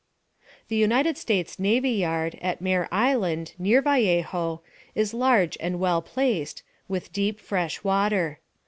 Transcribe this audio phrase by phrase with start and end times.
[0.69, 4.63] The United States Navy Yard, at Mare Island, near Vallejo,
[4.95, 8.39] is large and well placed, with deep fresh water.